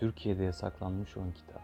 Türkiye'de 0.00 0.44
yasaklanmış 0.44 1.16
10 1.16 1.30
kitap. 1.30 1.62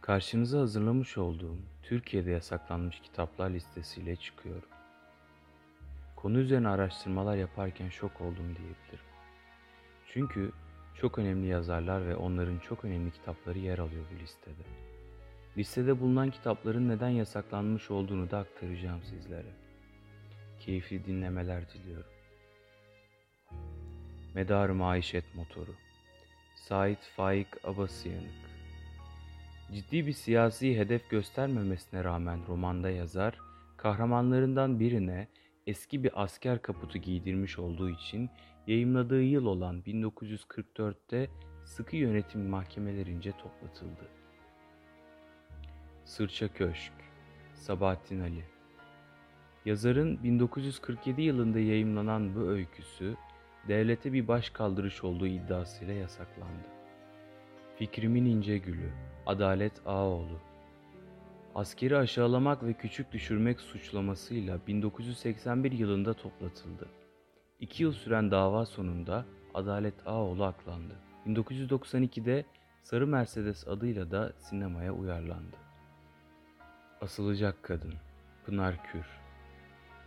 Karşınıza 0.00 0.60
hazırlamış 0.60 1.18
olduğum 1.18 1.56
Türkiye'de 1.82 2.30
yasaklanmış 2.30 3.00
kitaplar 3.00 3.50
listesiyle 3.50 4.16
çıkıyorum. 4.16 4.68
Konu 6.16 6.38
üzerine 6.38 6.68
araştırmalar 6.68 7.36
yaparken 7.36 7.88
şok 7.88 8.20
oldum 8.20 8.46
diyebilirim. 8.46 9.06
Çünkü 10.06 10.52
çok 10.94 11.18
önemli 11.18 11.46
yazarlar 11.46 12.06
ve 12.06 12.16
onların 12.16 12.58
çok 12.58 12.84
önemli 12.84 13.10
kitapları 13.10 13.58
yer 13.58 13.78
alıyor 13.78 14.04
bu 14.14 14.22
listede. 14.22 14.64
Listede 15.56 16.00
bulunan 16.00 16.30
kitapların 16.30 16.88
neden 16.88 17.08
yasaklanmış 17.08 17.90
olduğunu 17.90 18.30
da 18.30 18.38
aktaracağım 18.38 19.02
sizlere. 19.02 19.52
Keyifli 20.60 21.04
dinlemeler 21.04 21.68
diliyorum. 21.68 22.10
Medar 24.34 24.68
Maişet 24.68 25.34
Motoru 25.34 25.74
Sait 26.68 26.98
Faik 27.16 27.48
Abasıyanık 27.64 28.50
Ciddi 29.72 30.06
bir 30.06 30.12
siyasi 30.12 30.78
hedef 30.78 31.10
göstermemesine 31.10 32.04
rağmen 32.04 32.40
romanda 32.48 32.90
yazar, 32.90 33.38
kahramanlarından 33.76 34.80
birine 34.80 35.28
eski 35.66 36.04
bir 36.04 36.22
asker 36.22 36.62
kaputu 36.62 36.98
giydirmiş 36.98 37.58
olduğu 37.58 37.90
için 37.90 38.30
yayımladığı 38.66 39.22
yıl 39.22 39.46
olan 39.46 39.82
1944'te 39.82 41.30
sıkı 41.64 41.96
yönetim 41.96 42.48
mahkemelerince 42.48 43.32
toplatıldı. 43.32 44.08
Sırça 46.04 46.48
Köşk 46.52 46.92
Sabahattin 47.54 48.20
Ali 48.20 48.44
Yazarın 49.64 50.22
1947 50.22 51.22
yılında 51.22 51.58
yayımlanan 51.60 52.34
bu 52.34 52.40
öyküsü, 52.40 53.16
devlete 53.68 54.12
bir 54.12 54.28
baş 54.28 54.50
kaldırış 54.50 55.04
olduğu 55.04 55.26
iddiasıyla 55.26 55.94
yasaklandı. 55.94 56.68
Fikrimin 57.76 58.24
ince 58.24 58.58
gülü, 58.58 58.90
Adalet 59.26 59.86
Ağoğlu 59.86 60.40
Askeri 61.54 61.96
aşağılamak 61.96 62.62
ve 62.62 62.72
küçük 62.72 63.12
düşürmek 63.12 63.60
suçlamasıyla 63.60 64.58
1981 64.66 65.72
yılında 65.72 66.14
toplatıldı. 66.14 66.88
İki 67.60 67.82
yıl 67.82 67.92
süren 67.92 68.30
dava 68.30 68.66
sonunda 68.66 69.24
Adalet 69.54 70.06
Ağoğlu 70.06 70.44
aklandı. 70.44 70.94
1992'de 71.26 72.44
Sarı 72.82 73.06
Mercedes 73.06 73.68
adıyla 73.68 74.10
da 74.10 74.32
sinemaya 74.38 74.92
uyarlandı. 74.92 75.56
Asılacak 77.00 77.62
Kadın 77.62 77.94
Pınar 78.46 78.82
Kür 78.82 79.23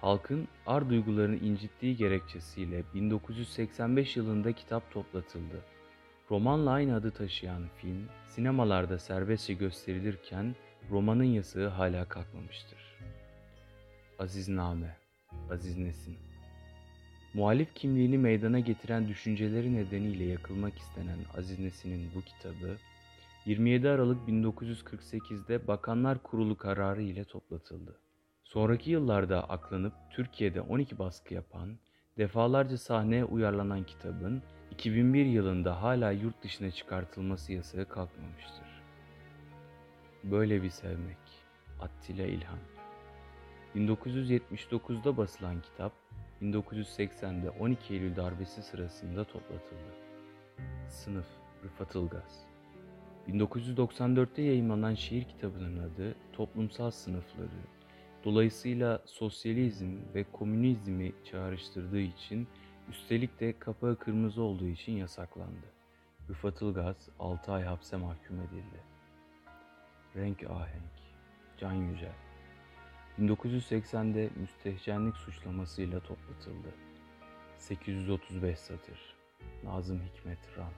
Halkın 0.00 0.48
ar 0.66 0.88
duygularını 0.88 1.36
incittiği 1.36 1.96
gerekçesiyle 1.96 2.82
1985 2.94 4.16
yılında 4.16 4.52
kitap 4.52 4.92
toplatıldı. 4.92 5.64
Romanla 6.30 6.70
aynı 6.70 6.94
adı 6.94 7.10
taşıyan 7.10 7.62
film 7.76 8.08
sinemalarda 8.26 8.98
serbestçe 8.98 9.54
gösterilirken 9.54 10.54
romanın 10.90 11.24
yasağı 11.24 11.68
hala 11.68 12.08
kalkmamıştır. 12.08 12.78
Azizname 14.18 14.96
Aziz 15.50 15.78
Nesin 15.78 16.16
Muhalif 17.34 17.74
kimliğini 17.74 18.18
meydana 18.18 18.58
getiren 18.58 19.08
düşünceleri 19.08 19.74
nedeniyle 19.74 20.24
yakılmak 20.24 20.78
istenen 20.78 21.18
Aziz 21.36 21.58
Nesin'in 21.58 22.10
bu 22.14 22.22
kitabı 22.22 22.76
27 23.46 23.88
Aralık 23.88 24.28
1948'de 24.28 25.66
Bakanlar 25.66 26.22
Kurulu 26.22 26.56
kararı 26.56 27.02
ile 27.02 27.24
toplatıldı. 27.24 28.05
Sonraki 28.46 28.90
yıllarda 28.90 29.50
aklanıp 29.50 29.92
Türkiye'de 30.10 30.60
12 30.60 30.98
baskı 30.98 31.34
yapan, 31.34 31.78
defalarca 32.18 32.78
sahneye 32.78 33.24
uyarlanan 33.24 33.84
kitabın 33.84 34.42
2001 34.70 35.26
yılında 35.26 35.82
hala 35.82 36.10
yurt 36.10 36.42
dışına 36.42 36.70
çıkartılması 36.70 37.52
yasağı 37.52 37.88
kalkmamıştır. 37.88 38.82
Böyle 40.24 40.62
bir 40.62 40.70
sevmek 40.70 41.18
Attila 41.80 42.22
İlhan 42.22 42.58
1979'da 43.76 45.16
basılan 45.16 45.60
kitap 45.60 45.92
1980'de 46.42 47.50
12 47.50 47.94
Eylül 47.94 48.16
darbesi 48.16 48.62
sırasında 48.62 49.24
toplatıldı. 49.24 49.94
Sınıf 50.88 51.26
Rıfat 51.64 51.94
Ilgaz 51.94 52.46
1994'te 53.28 54.42
yayınlanan 54.42 54.94
şiir 54.94 55.24
kitabının 55.24 55.78
adı 55.78 56.14
Toplumsal 56.32 56.90
Sınıfları, 56.90 57.76
dolayısıyla 58.24 59.02
sosyalizm 59.06 59.96
ve 60.14 60.24
komünizmi 60.32 61.12
çağrıştırdığı 61.24 62.00
için 62.00 62.48
üstelik 62.90 63.40
de 63.40 63.58
kapağı 63.58 63.96
kırmızı 63.98 64.42
olduğu 64.42 64.68
için 64.68 64.92
yasaklandı. 64.92 65.66
Rıfat 66.28 66.62
Ilgaz 66.62 67.08
6 67.18 67.52
ay 67.52 67.62
hapse 67.62 67.96
mahkum 67.96 68.40
edildi. 68.40 68.80
Renk 70.16 70.50
Ahenk 70.50 70.92
Can 71.58 71.72
Yücel 71.72 72.14
1980'de 73.18 74.30
müstehcenlik 74.36 75.16
suçlamasıyla 75.16 76.00
toplatıldı. 76.00 76.74
835 77.56 78.58
satır 78.58 79.16
Nazım 79.64 80.00
Hikmet 80.02 80.38
Ran 80.58 80.72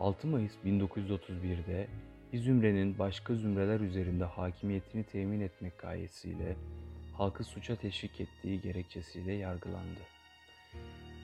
6 0.00 0.26
Mayıs 0.26 0.52
1931'de 0.64 1.88
bir 2.32 2.38
zümrenin 2.38 2.98
başka 2.98 3.34
zümreler 3.34 3.80
üzerinde 3.80 4.24
hakimiyetini 4.24 5.04
temin 5.04 5.40
etmek 5.40 5.78
gayesiyle 5.78 6.56
halkı 7.12 7.44
suça 7.44 7.76
teşvik 7.76 8.20
ettiği 8.20 8.60
gerekçesiyle 8.60 9.32
yargılandı. 9.32 10.00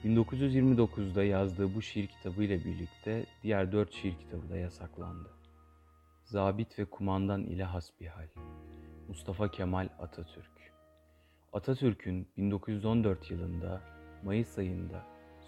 1929'da 0.05 1.23
yazdığı 1.23 1.75
bu 1.75 1.81
şiir 1.81 2.07
kitabı 2.07 2.43
ile 2.43 2.65
birlikte 2.65 3.25
diğer 3.43 3.71
dört 3.71 3.93
şiir 3.93 4.13
kitabı 4.19 4.49
da 4.49 4.57
yasaklandı. 4.57 5.29
Zabit 6.23 6.79
ve 6.79 6.85
Kumandan 6.85 7.43
ile 7.43 7.63
Hasbihal 7.63 8.27
Mustafa 9.07 9.51
Kemal 9.51 9.89
Atatürk 9.99 10.53
Atatürk'ün 11.53 12.27
1914 12.37 13.31
yılında 13.31 13.81
Mayıs 14.23 14.57
ayında 14.57 15.03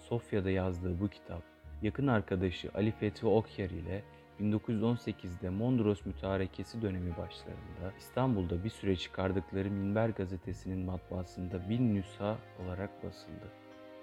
Sofya'da 0.10 0.50
yazdığı 0.50 1.00
bu 1.00 1.10
kitap, 1.10 1.44
yakın 1.82 2.08
arkadaşı 2.08 2.72
Ali 2.74 2.92
Fethi 2.92 3.28
Okyar 3.28 3.70
ile 3.70 4.04
1918'de 4.42 5.50
Mondros 5.50 6.06
Mütarekesi 6.06 6.82
dönemi 6.82 7.18
başlarında 7.18 7.94
İstanbul'da 7.98 8.64
bir 8.64 8.70
süre 8.70 8.96
çıkardıkları 8.96 9.72
Minber 9.72 10.10
gazetesinin 10.10 10.86
matbaasında 10.86 11.70
bin 11.70 11.96
nüsha 11.96 12.38
olarak 12.66 13.04
basıldı. 13.04 13.52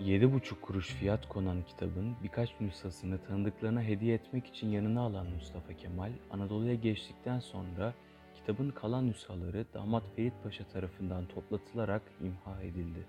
7,5 0.01 0.61
kuruş 0.61 0.87
fiyat 0.87 1.29
konan 1.29 1.63
kitabın 1.63 2.17
birkaç 2.23 2.61
nüshasını 2.61 3.19
tanıdıklarına 3.19 3.83
hediye 3.83 4.15
etmek 4.15 4.47
için 4.47 4.69
yanına 4.69 5.01
alan 5.01 5.27
Mustafa 5.27 5.73
Kemal, 5.73 6.13
Anadolu'ya 6.31 6.75
geçtikten 6.75 7.41
sonra 7.41 7.95
kitabın 8.35 8.71
kalan 8.71 9.07
nüshaları 9.07 9.67
damat 9.75 10.03
Ferit 10.17 10.33
Paşa 10.43 10.65
tarafından 10.65 11.27
toplatılarak 11.27 12.03
imha 12.21 12.63
edildi. 12.63 13.07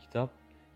Kitap 0.00 0.30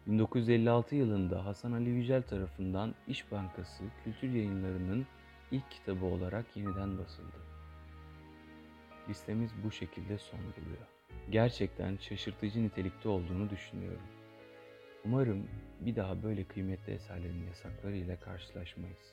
1956 0.07 0.97
yılında 0.97 1.45
Hasan 1.45 1.73
Ali 1.73 1.91
Yücel 1.91 2.23
tarafından 2.23 2.95
İş 3.09 3.33
Bankası 3.33 3.85
Kültür 4.05 4.31
Yayınları'nın 4.31 5.07
ilk 5.51 5.71
kitabı 5.71 6.05
olarak 6.07 6.57
yeniden 6.57 6.99
basıldı. 6.99 7.37
Listemiz 9.09 9.51
bu 9.65 9.71
şekilde 9.71 10.19
son 10.19 10.41
buluyor. 10.41 10.87
Gerçekten 11.31 11.97
şaşırtıcı 11.97 12.63
nitelikte 12.63 13.09
olduğunu 13.09 13.51
düşünüyorum. 13.51 14.07
Umarım 15.05 15.49
bir 15.81 15.97
daha 15.97 16.23
böyle 16.23 16.45
kıymetli 16.45 16.93
eserlerin 16.93 17.47
yasaklarıyla 17.47 18.21
karşılaşmayız. 18.21 19.13